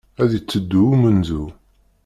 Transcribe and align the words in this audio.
Ad 0.21 0.27
d-iteddu 0.31 0.83
umenzu. 0.93 1.45